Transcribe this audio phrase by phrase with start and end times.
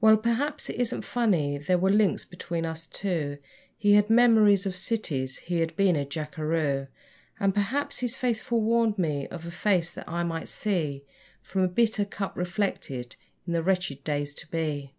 [0.00, 3.36] Well, perhaps, it isn't funny; there were links between us two
[3.76, 6.86] He had memories of cities, he had been a jackeroo;
[7.38, 11.04] And, perhaps, his face forewarned me of a face that I might see
[11.42, 14.94] From a bitter cup reflected in the wretched days to be.